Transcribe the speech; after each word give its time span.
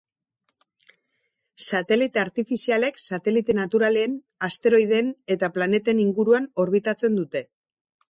Satelite 1.65 2.21
artifizialek 2.23 2.99
satelite 3.11 3.57
naturalen, 3.61 4.19
asteroideen 4.51 5.15
eta 5.37 5.55
planeten 5.61 6.05
inguruan 6.09 6.53
orbitatzen 6.69 7.25
dute. 7.25 7.49